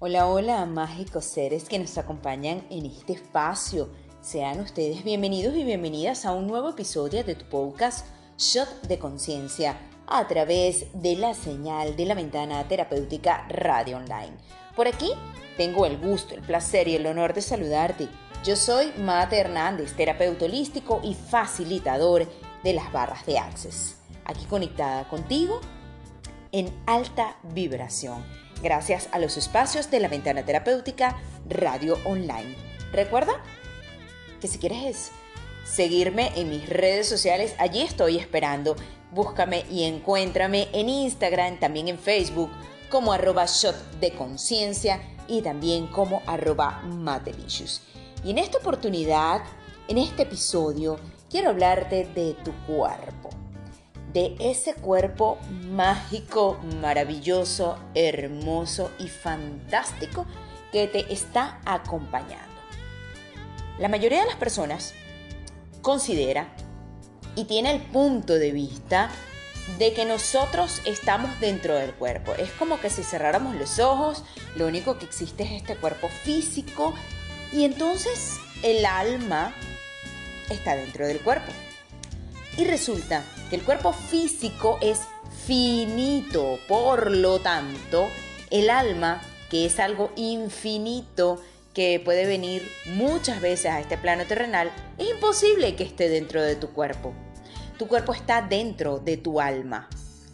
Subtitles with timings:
[0.00, 3.88] Hola, hola, mágicos seres que nos acompañan en este espacio.
[4.20, 8.04] Sean ustedes bienvenidos y bienvenidas a un nuevo episodio de tu podcast
[8.36, 9.78] Shot de Conciencia
[10.08, 14.36] a través de la señal de la ventana terapéutica Radio Online.
[14.74, 15.12] Por aquí
[15.56, 18.08] tengo el gusto, el placer y el honor de saludarte.
[18.44, 22.26] Yo soy Mate Hernández, terapeuta holístico y facilitador
[22.64, 23.98] de las barras de Access.
[24.24, 25.60] Aquí conectada contigo
[26.54, 28.24] en alta vibración
[28.62, 32.54] gracias a los espacios de la ventana terapéutica Radio Online.
[32.92, 33.32] Recuerda
[34.40, 35.10] que si quieres
[35.64, 38.76] seguirme en mis redes sociales, allí estoy esperando.
[39.10, 42.50] Búscame y encuéntrame en Instagram, también en Facebook,
[42.88, 47.82] como arroba shot de conciencia y también como arroba matelicious.
[48.24, 49.42] Y en esta oportunidad,
[49.88, 53.23] en este episodio, quiero hablarte de tu cuerpo
[54.14, 60.24] de ese cuerpo mágico, maravilloso, hermoso y fantástico
[60.72, 62.54] que te está acompañando.
[63.78, 64.94] La mayoría de las personas
[65.82, 66.54] considera
[67.34, 69.10] y tiene el punto de vista
[69.78, 72.34] de que nosotros estamos dentro del cuerpo.
[72.34, 74.22] Es como que si cerráramos los ojos,
[74.54, 76.94] lo único que existe es este cuerpo físico
[77.52, 79.52] y entonces el alma
[80.50, 81.50] está dentro del cuerpo.
[82.56, 85.00] Y resulta que el cuerpo físico es
[85.46, 88.08] finito, por lo tanto,
[88.50, 91.40] el alma, que es algo infinito,
[91.74, 96.54] que puede venir muchas veces a este plano terrenal, es imposible que esté dentro de
[96.54, 97.12] tu cuerpo.
[97.76, 99.88] Tu cuerpo está dentro de tu alma.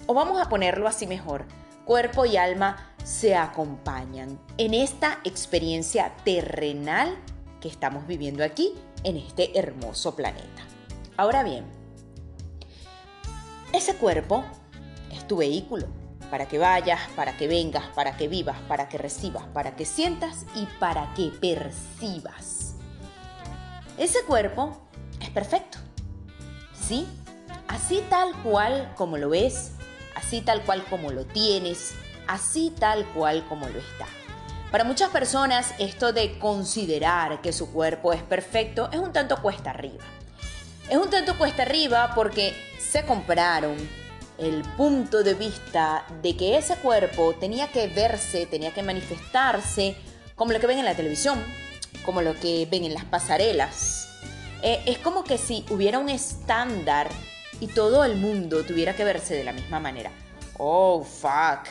[0.07, 1.47] O vamos a ponerlo así mejor,
[1.87, 7.17] cuerpo y alma se acompañan en esta experiencia terrenal
[7.63, 8.75] que estamos viviendo aquí
[9.05, 10.67] en este hermoso planeta.
[11.17, 11.80] Ahora bien,
[13.73, 14.45] ese cuerpo
[15.13, 15.87] es tu vehículo
[16.31, 20.47] para que vayas, para que vengas, para que vivas, para que recibas, para que sientas
[20.55, 22.75] y para que percibas.
[23.99, 24.81] Ese cuerpo
[25.21, 25.79] es perfecto.
[26.73, 27.07] ¿Sí?
[27.69, 29.73] Así tal cual como lo ves,
[30.15, 31.95] así tal cual como lo tienes,
[32.27, 34.07] así tal cual como lo está.
[34.71, 39.71] Para muchas personas esto de considerar que su cuerpo es perfecto es un tanto cuesta
[39.71, 40.05] arriba.
[40.91, 43.77] Es un tanto cuesta arriba porque se compraron
[44.39, 49.95] el punto de vista de que ese cuerpo tenía que verse, tenía que manifestarse
[50.35, 51.41] como lo que ven en la televisión,
[52.05, 54.09] como lo que ven en las pasarelas.
[54.63, 57.09] Eh, es como que si hubiera un estándar
[57.61, 60.11] y todo el mundo tuviera que verse de la misma manera.
[60.59, 61.69] Oh, fuck.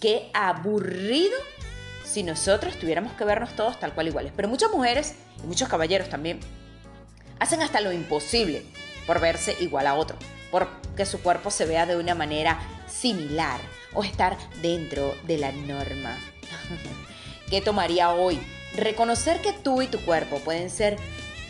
[0.00, 1.36] Qué aburrido
[2.04, 4.32] si nosotros tuviéramos que vernos todos tal cual iguales.
[4.36, 6.38] Pero muchas mujeres y muchos caballeros también
[7.40, 8.64] hacen hasta lo imposible
[9.06, 10.16] por verse igual a otro,
[10.52, 13.60] por que su cuerpo se vea de una manera similar
[13.94, 16.16] o estar dentro de la norma.
[17.50, 18.38] ¿Qué tomaría hoy?
[18.76, 20.96] Reconocer que tú y tu cuerpo pueden ser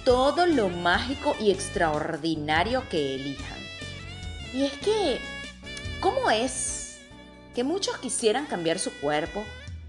[0.04, 3.58] todo lo mágico y extraordinario que elijan.
[4.54, 5.20] Y es que,
[6.00, 6.98] ¿cómo es
[7.54, 9.44] que muchos quisieran cambiar su cuerpo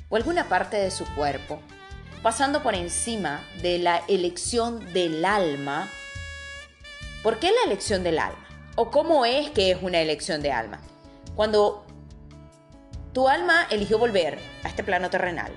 [0.09, 1.61] o alguna parte de su cuerpo
[2.22, 5.90] pasando por encima de la elección del alma.
[7.24, 8.48] ¿Por qué la elección del alma?
[8.76, 10.80] ¿O cómo es que es una elección de alma?
[11.36, 11.86] Cuando
[13.14, 15.52] tu alma eligió volver a este plano terrenal,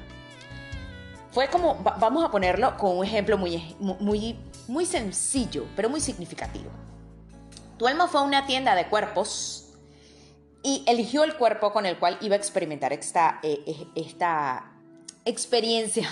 [1.31, 4.39] fue como, vamos a ponerlo con un ejemplo muy, muy,
[4.69, 6.71] muy sencillo, pero muy significativo.
[7.77, 9.73] Tu alma fue a una tienda de cuerpos
[10.63, 14.74] y eligió el cuerpo con el cual iba a experimentar esta, eh, esta
[15.25, 16.09] experiencia,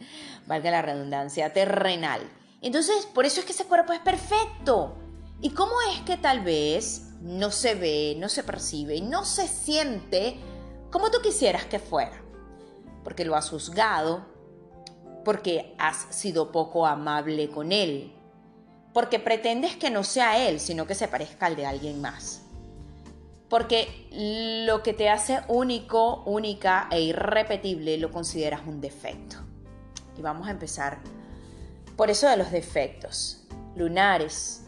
[0.46, 2.20] valga la redundancia, terrenal.
[2.62, 4.96] Entonces, por eso es que ese cuerpo es perfecto.
[5.40, 9.46] ¿Y cómo es que tal vez no se ve, no se percibe y no se
[9.46, 10.38] siente
[10.90, 12.22] como tú quisieras que fuera?
[13.04, 14.24] Porque lo has juzgado,
[15.24, 18.14] porque has sido poco amable con él,
[18.94, 22.45] porque pretendes que no sea él, sino que se parezca al de alguien más
[23.48, 24.08] porque
[24.66, 29.36] lo que te hace único, única e irrepetible lo consideras un defecto.
[30.18, 30.98] Y vamos a empezar
[31.96, 33.44] por eso de los defectos.
[33.76, 34.64] Lunares,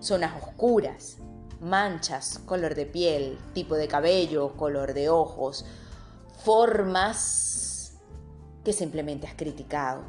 [0.00, 1.18] zonas oscuras,
[1.60, 5.64] manchas, color de piel, tipo de cabello, color de ojos,
[6.44, 7.94] formas
[8.64, 10.02] que simplemente has criticado.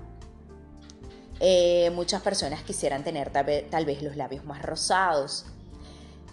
[1.39, 5.45] Eh, muchas personas quisieran tener tal vez, los labios más rosados.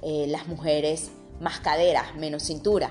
[0.02, 1.10] Eh, las mujeres
[1.40, 2.90] más caderas, menos cintura.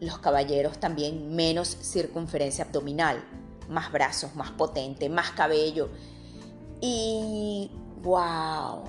[0.00, 3.24] Los caballeros también menos circunferencia abdominal,
[3.68, 5.88] más brazos, más potente, más cabello.
[6.80, 7.70] Y
[8.02, 8.84] wow,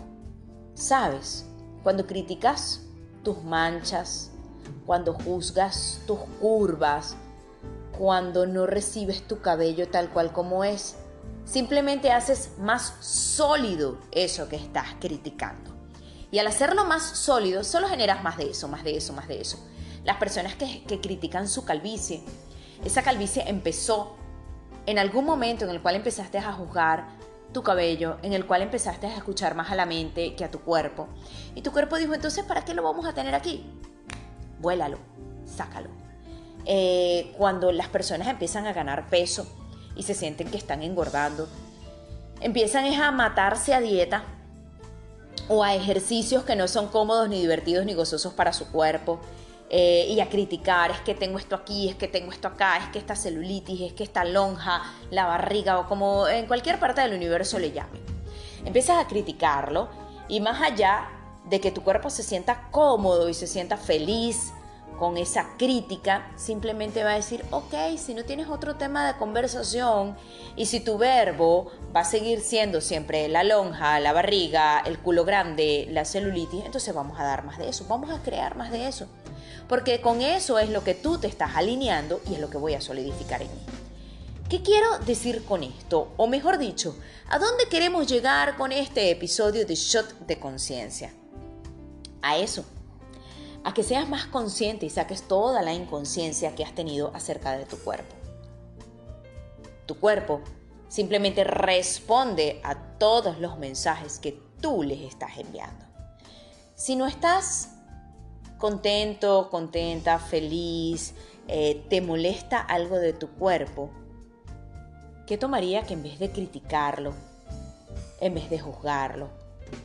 [0.74, 1.46] ¿sabes?
[1.84, 2.82] Cuando criticas
[3.24, 4.32] tus manchas,
[4.86, 7.16] cuando juzgas tus curvas,
[7.98, 10.96] cuando no recibes tu cabello tal cual como es.
[11.46, 15.77] Simplemente haces más sólido eso que estás criticando.
[16.32, 19.42] Y al hacerlo más sólido, solo generas más de eso, más de eso, más de
[19.42, 19.58] eso.
[20.04, 22.22] Las personas que, critican su calvicie,
[22.84, 24.16] esa calvicie empezó
[24.86, 27.08] en algún momento en el cual empezaste a juzgar
[27.54, 30.60] tu cabello, en el cual empezaste a escuchar más a la mente que a tu
[30.60, 31.08] cuerpo.
[31.56, 33.66] Y tu cuerpo dijo, entonces, ¿para qué lo vamos a tener aquí?
[34.60, 34.98] Vuélalo,
[35.46, 35.90] sácalo.
[36.66, 39.48] Eh, cuando las personas empiezan a ganar peso
[39.96, 41.48] y se sienten que están engordando,
[42.42, 44.24] empiezan a matarse a dieta
[45.48, 49.20] o a ejercicios que no son cómodos ni divertidos ni gozosos para su cuerpo.
[49.70, 52.86] Eh, y a criticar, es que tengo esto aquí, es que tengo esto acá, es
[52.88, 54.82] que esta celulitis, es que esta lonja,
[55.12, 58.02] la barriga o como en cualquier parte del universo le llamen.
[58.64, 59.90] Empiezas a criticarlo
[60.30, 61.10] y más allá
[61.50, 64.54] de que tu cuerpo se sienta cómodo y se sienta feliz
[64.98, 70.18] con esa crítica, simplemente va a decir, ok, si no tienes otro tema de conversación
[70.56, 75.24] y si tu verbo va a seguir siendo siempre la lonja, la barriga, el culo
[75.24, 78.88] grande, la celulitis, entonces vamos a dar más de eso, vamos a crear más de
[78.88, 79.08] eso.
[79.70, 82.74] Porque con eso es lo que tú te estás alineando y es lo que voy
[82.74, 83.62] a solidificar en mí.
[84.50, 86.14] ¿Qué quiero decir con esto?
[86.16, 86.98] O mejor dicho,
[87.30, 91.14] ¿a dónde queremos llegar con este episodio de Shot de Conciencia?
[92.22, 92.66] A eso
[93.64, 97.66] a que seas más consciente y saques toda la inconsciencia que has tenido acerca de
[97.66, 98.16] tu cuerpo.
[99.86, 100.42] Tu cuerpo
[100.88, 105.86] simplemente responde a todos los mensajes que tú les estás enviando.
[106.76, 107.70] Si no estás
[108.58, 111.14] contento, contenta, feliz,
[111.48, 113.90] eh, te molesta algo de tu cuerpo,
[115.26, 117.14] ¿qué tomaría que en vez de criticarlo,
[118.20, 119.30] en vez de juzgarlo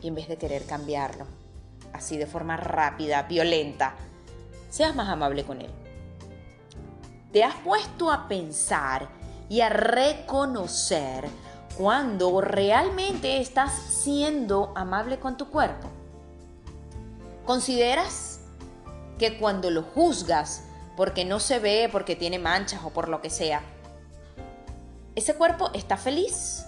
[0.01, 1.25] y en vez de querer cambiarlo,
[1.93, 3.95] así de forma rápida, violenta,
[4.69, 5.71] seas más amable con él.
[7.31, 9.09] ¿Te has puesto a pensar
[9.49, 11.27] y a reconocer
[11.77, 15.87] cuando realmente estás siendo amable con tu cuerpo?
[17.45, 18.41] ¿Consideras
[19.17, 20.63] que cuando lo juzgas
[20.95, 23.61] porque no se ve, porque tiene manchas o por lo que sea,
[25.15, 26.65] ese cuerpo está feliz?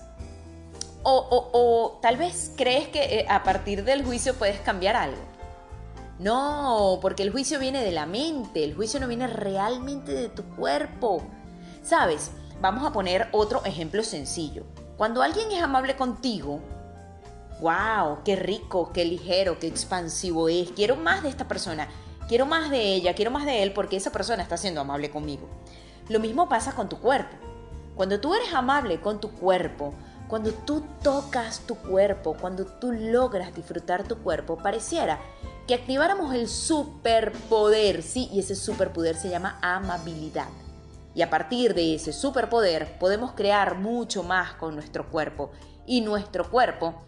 [1.08, 5.22] O, tal vez crees que eh, a partir del juicio puedes cambiar algo.
[6.18, 10.44] No, porque el juicio viene de la mente, el juicio no viene realmente de tu
[10.56, 11.22] cuerpo.
[11.84, 12.32] ¿Sabes?
[12.60, 14.64] Vamos a poner otro ejemplo sencillo.
[14.98, 16.62] Cuando alguien es amable contigo,
[17.62, 20.72] wow, qué rico, qué ligero, qué expansivo es.
[20.72, 21.88] Quiero más de esta persona,
[22.28, 25.48] quiero más de ella, quiero más de él porque esa persona está siendo amable conmigo.
[26.10, 27.36] Lo mismo pasa con tu cuerpo.
[27.96, 29.94] Cuando tú eres amable con tu cuerpo,
[30.28, 35.20] cuando tú tocas tu cuerpo, cuando tú logras disfrutar tu cuerpo, pareciera
[35.68, 40.50] que activáramos el superpoder, sí, y ese superpoder se llama amabilidad.
[41.14, 45.52] Y a partir de ese superpoder podemos crear mucho más con nuestro cuerpo
[45.86, 47.02] y nuestro cuerpo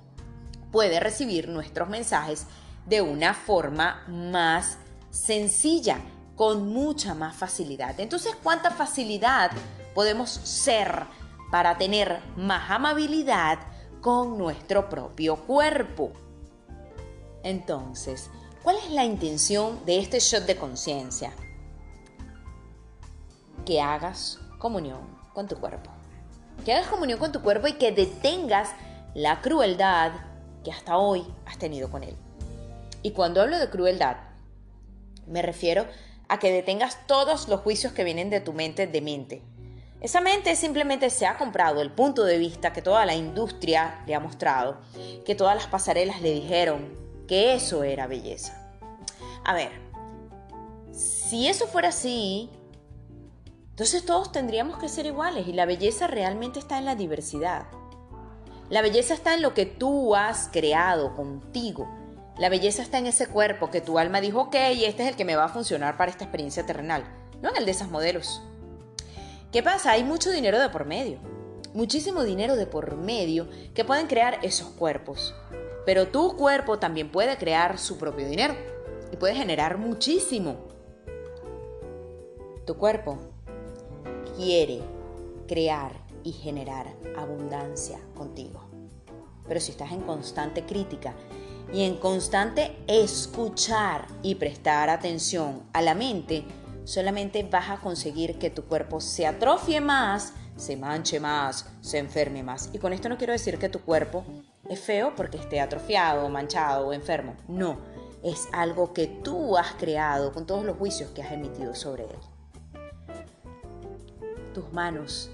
[0.72, 2.46] puede recibir nuestros mensajes
[2.86, 4.78] de una forma más
[5.10, 6.00] sencilla,
[6.36, 8.00] con mucha más facilidad.
[8.00, 9.52] Entonces, ¿cuánta facilidad
[9.96, 11.06] podemos ser
[11.52, 13.60] para tener más amabilidad
[14.02, 16.12] con nuestro propio cuerpo.
[17.44, 18.30] Entonces,
[18.64, 21.32] ¿cuál es la intención de este shot de conciencia?
[23.66, 25.00] Que hagas comunión
[25.34, 25.90] con tu cuerpo.
[26.66, 28.70] Que hagas comunión con tu cuerpo y que detengas
[29.14, 30.12] la crueldad
[30.64, 32.16] que hasta hoy has tenido con él.
[33.04, 34.18] Y cuando hablo de crueldad,
[35.28, 35.86] me refiero
[36.28, 39.44] a que detengas todos los juicios que vienen de tu mente de mente
[40.00, 44.14] esa mente simplemente se ha comprado el punto de vista que toda la industria le
[44.14, 44.78] ha mostrado,
[45.26, 46.94] que todas las pasarelas le dijeron
[47.28, 48.70] que eso era belleza.
[49.44, 49.72] A ver,
[50.92, 52.52] si eso fuera así,
[53.72, 57.66] entonces todos tendríamos que ser iguales y la belleza realmente está en la diversidad.
[58.70, 61.88] La belleza está en lo que tú has creado contigo.
[62.38, 65.26] La belleza está en ese cuerpo que tu alma dijo, ok, este es el que
[65.26, 67.04] me va a funcionar para esta experiencia terrenal,
[67.42, 68.44] no en el de esas modelos.
[69.52, 69.92] ¿Qué pasa?
[69.92, 71.20] Hay mucho dinero de por medio.
[71.74, 75.34] Muchísimo dinero de por medio que pueden crear esos cuerpos.
[75.86, 78.56] Pero tu cuerpo también puede crear su propio dinero
[79.10, 80.58] y puede generar muchísimo.
[82.66, 83.20] Tu cuerpo
[84.36, 84.82] quiere
[85.48, 85.94] crear
[86.26, 88.66] y generar abundancia contigo.
[89.48, 91.16] Pero si estás en constante crítica
[91.72, 96.44] y en constante escuchar y prestar atención a la mente,
[96.88, 102.44] solamente vas a conseguir que tu cuerpo se atrofie más, se manche más, se enferme
[102.44, 102.70] más.
[102.72, 104.24] Y con esto no quiero decir que tu cuerpo
[104.70, 107.36] es feo porque esté atrofiado, manchado o enfermo.
[107.50, 107.78] No,
[108.24, 112.20] es algo que tú has creado con todos los juicios que has emitido sobre él.
[114.54, 115.30] tus manos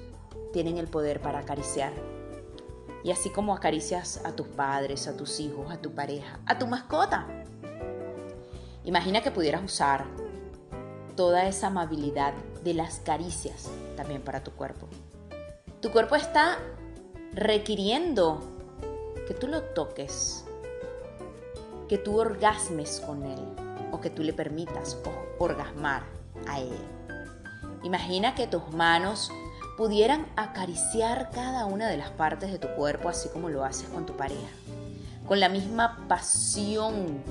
[0.54, 1.94] tienen el poder para acariciar.
[3.04, 6.66] Y así como acaricias a tus padres, a tus hijos, a tu pareja, a tu
[6.66, 7.28] mascota.
[8.86, 10.06] Imagina que pudieras usar
[11.16, 14.88] toda esa amabilidad de las caricias también para tu cuerpo.
[15.82, 16.60] Tu cuerpo está
[17.34, 18.42] requiriendo
[19.28, 20.46] que tú lo toques,
[21.88, 23.40] que tú orgasmes con él
[23.92, 24.98] o que tú le permitas
[25.40, 26.04] orgasmar
[26.48, 26.78] a él.
[27.84, 29.32] Imagina que tus manos
[29.78, 34.06] pudieran acariciar cada una de las partes de tu cuerpo así como lo haces con
[34.06, 34.50] tu pareja,
[35.28, 37.22] con la misma pasión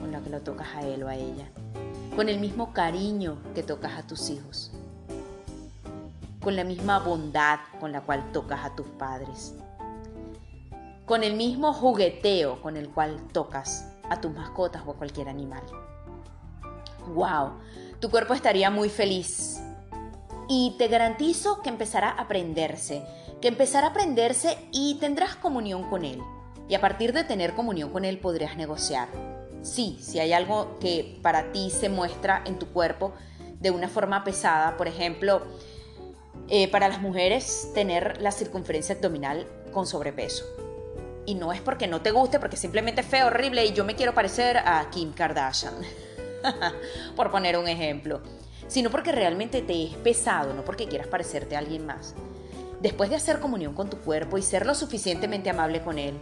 [0.00, 1.48] con la que lo tocas a él o a ella,
[2.14, 4.72] con el mismo cariño que tocas a tus hijos,
[6.42, 9.54] con la misma bondad con la cual tocas a tus padres,
[11.06, 15.62] con el mismo jugueteo con el cual tocas a tus mascotas o a cualquier animal.
[17.14, 17.52] ¡Wow!
[18.00, 19.60] Tu cuerpo estaría muy feliz
[20.48, 23.04] y te garantizo que empezará a aprenderse,
[23.40, 26.20] que empezará a aprenderse y tendrás comunión con él.
[26.68, 29.29] Y a partir de tener comunión con él podrías negociar.
[29.62, 33.12] Sí, si hay algo que para ti se muestra en tu cuerpo
[33.60, 35.42] de una forma pesada, por ejemplo,
[36.48, 40.44] eh, para las mujeres tener la circunferencia abdominal con sobrepeso.
[41.26, 43.94] Y no es porque no te guste, porque simplemente es feo, horrible y yo me
[43.94, 45.74] quiero parecer a Kim Kardashian,
[47.16, 48.22] por poner un ejemplo
[48.70, 52.14] sino porque realmente te es pesado, no porque quieras parecerte a alguien más.
[52.80, 56.14] Después de hacer comunión con tu cuerpo y ser lo suficientemente amable con él,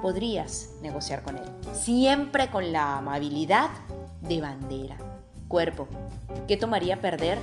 [0.00, 1.44] podrías negociar con él.
[1.72, 3.70] Siempre con la amabilidad
[4.20, 4.96] de bandera.
[5.48, 5.88] Cuerpo,
[6.48, 7.38] ¿qué tomaría perder?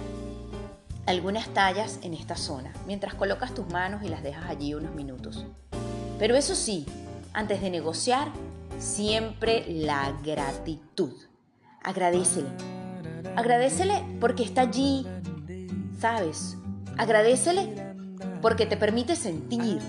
[1.05, 5.46] Algunas tallas en esta zona, mientras colocas tus manos y las dejas allí unos minutos.
[6.20, 6.86] Pero eso sí,
[7.34, 8.27] antes de negociar,
[8.79, 11.13] siempre la gratitud.
[11.84, 12.50] Agradecele
[13.36, 15.05] Agradecele porque está allí,
[16.00, 16.58] ¿sabes?
[16.98, 17.93] Agradecele
[18.41, 19.79] porque te permite sentir.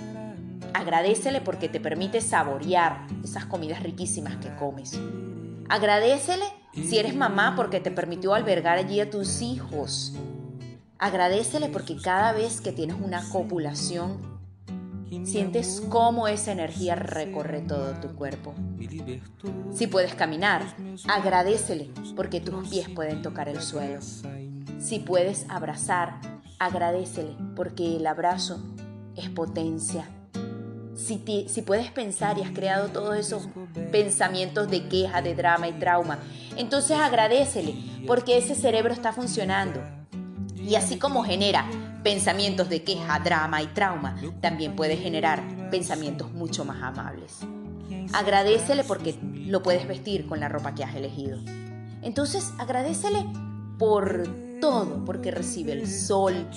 [0.75, 4.99] Agradecele porque te permite saborear esas comidas riquísimas que comes.
[5.69, 10.14] Agradecele si eres mamá porque te permitió albergar allí a tus hijos.
[10.99, 14.33] Agradecele porque cada vez que tienes una copulación
[15.25, 18.54] Sientes cómo esa energía recorre todo tu cuerpo.
[19.73, 20.62] Si puedes caminar,
[21.07, 24.00] agradecele porque tus pies pueden tocar el suelo.
[24.78, 26.19] Si puedes abrazar,
[26.59, 28.59] agradecele porque el abrazo
[29.14, 30.09] es potencia.
[31.02, 33.49] Si, puedes pensar y has creado todos esos
[33.90, 36.21] pensamientos de queja, de drama y trauma,
[36.56, 37.75] entonces agradecele
[38.06, 39.80] porque ese cerebro está funcionando.
[40.56, 41.66] Y así como genera
[42.04, 45.42] pensamientos de queja, drama y trauma, también puede generar
[45.73, 47.38] pensamientos mucho más amables.
[48.12, 51.38] Agradecele porque lo puedes vestir con la ropa que has elegido.
[52.02, 53.26] Entonces agradecele
[53.76, 54.23] por
[54.61, 56.49] todo, porque recibe el sol,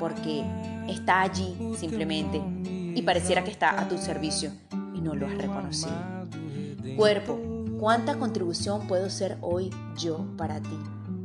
[0.00, 0.44] porque
[0.88, 2.42] está allí simplemente
[2.98, 4.50] y pareciera que está a tu servicio
[4.94, 5.94] y no lo has reconocido.
[6.96, 7.38] Cuerpo,
[7.78, 10.78] ¿cuánta contribución puedo ser hoy yo para ti?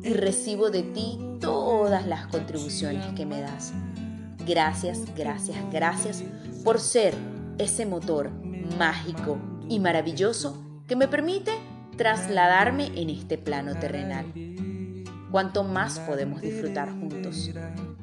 [0.04, 3.74] y recibo de ti todas las contribuciones que me das.
[4.46, 6.24] Gracias, gracias, gracias
[6.64, 7.16] por ser
[7.58, 8.30] ese motor
[8.78, 9.38] mágico
[9.70, 11.52] y maravilloso que me permite
[11.98, 14.26] trasladarme en este plano terrenal.
[15.32, 17.50] Cuanto más podemos disfrutar juntos,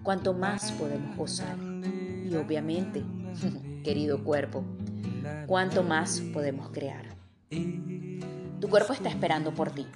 [0.03, 1.57] cuanto más podemos gozar.
[1.59, 3.05] Y obviamente,
[3.85, 4.65] querido cuerpo,
[5.47, 7.17] cuanto más podemos crear.
[7.51, 9.87] Tu cuerpo está esperando por ti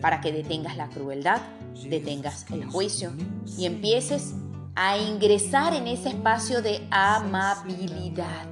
[0.00, 1.40] para que detengas la crueldad,
[1.88, 3.10] detengas el juicio
[3.56, 4.34] y empieces
[4.74, 8.46] a ingresar en ese espacio de amabilidad.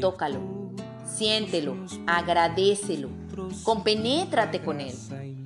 [0.00, 0.40] Tócalo,
[1.06, 1.76] siéntelo,
[2.06, 3.08] agradecelo,
[3.62, 4.94] compenétrate con él.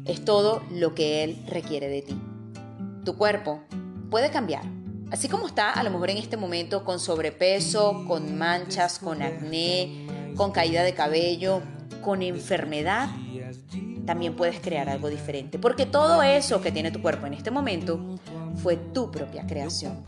[0.04, 2.20] Es todo lo que él requiere de ti.
[3.04, 3.60] Tu cuerpo
[4.10, 4.64] puede cambiar.
[5.12, 10.06] Así como está a lo mejor en este momento con sobrepeso, con manchas, con acné,
[10.36, 11.60] con caída de cabello,
[12.00, 13.10] con enfermedad,
[14.06, 15.58] también puedes crear algo diferente.
[15.58, 18.16] Porque todo eso que tiene tu cuerpo en este momento
[18.62, 20.02] fue tu propia creación.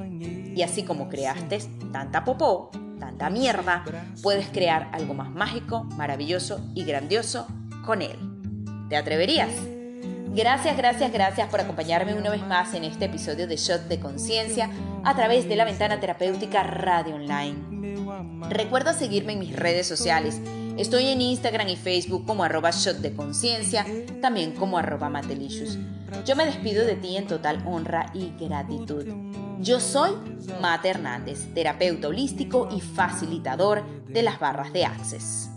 [0.56, 1.58] Y así como creaste
[1.92, 3.84] tanta popó, tanta mierda,
[4.22, 7.46] puedes crear algo más mágico, maravilloso y grandioso
[7.84, 8.16] con él.
[8.88, 9.50] ¿Te atreverías?
[10.34, 14.68] Gracias, gracias, gracias por acompañarme una vez más en este episodio de Shot de Conciencia
[15.04, 17.54] a través de la ventana terapéutica Radio Online.
[18.50, 20.40] Recuerda seguirme en mis redes sociales
[20.76, 23.86] Estoy en Instagram y Facebook como arroba shot de conciencia,
[24.20, 25.78] también como arroba matelicious.
[26.26, 29.06] Yo me despido de ti en total honra y gratitud.
[29.60, 30.10] Yo soy
[30.60, 35.53] Mate Hernández, terapeuta holístico y facilitador de las barras de Access.